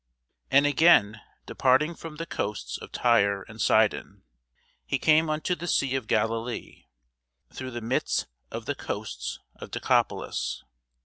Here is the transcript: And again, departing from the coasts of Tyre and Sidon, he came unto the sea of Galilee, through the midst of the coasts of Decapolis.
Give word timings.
And 0.49 0.65
again, 0.65 1.21
departing 1.45 1.93
from 1.93 2.15
the 2.15 2.25
coasts 2.25 2.79
of 2.79 2.91
Tyre 2.91 3.43
and 3.47 3.61
Sidon, 3.61 4.23
he 4.83 4.97
came 4.97 5.29
unto 5.29 5.53
the 5.53 5.67
sea 5.67 5.93
of 5.95 6.07
Galilee, 6.07 6.85
through 7.53 7.69
the 7.69 7.81
midst 7.81 8.25
of 8.49 8.65
the 8.65 8.73
coasts 8.73 9.39
of 9.57 9.69
Decapolis. 9.69 10.63